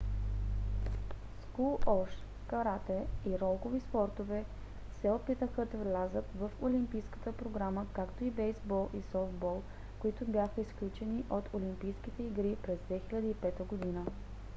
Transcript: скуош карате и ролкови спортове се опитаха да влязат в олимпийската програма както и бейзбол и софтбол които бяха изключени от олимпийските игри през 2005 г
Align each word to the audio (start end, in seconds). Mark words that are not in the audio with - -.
скуош 1.41 2.13
карате 2.53 2.97
и 3.25 3.39
ролкови 3.39 3.79
спортове 3.81 4.45
се 5.01 5.11
опитаха 5.11 5.65
да 5.65 5.77
влязат 5.77 6.25
в 6.35 6.49
олимпийската 6.61 7.31
програма 7.31 7.85
както 7.93 8.23
и 8.25 8.31
бейзбол 8.31 8.89
и 8.93 9.01
софтбол 9.11 9.61
които 9.99 10.25
бяха 10.25 10.61
изключени 10.61 11.23
от 11.29 11.53
олимпийските 11.53 12.23
игри 12.23 12.57
през 12.63 12.79
2005 12.79 13.41
г 13.93 14.03